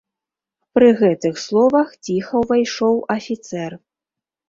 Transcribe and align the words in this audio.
Пры 0.77 0.87
гэтых 1.01 1.35
словах 1.45 1.93
ціха 2.09 2.43
ўвайшоў 2.47 3.01
афіцэр. 3.21 3.71